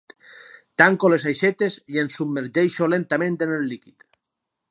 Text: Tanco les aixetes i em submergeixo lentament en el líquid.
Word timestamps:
Tanco 0.81 1.11
les 1.13 1.25
aixetes 1.31 1.75
i 1.95 2.01
em 2.05 2.09
submergeixo 2.15 2.89
lentament 2.95 3.39
en 3.47 3.55
el 3.59 3.71
líquid. 3.75 4.09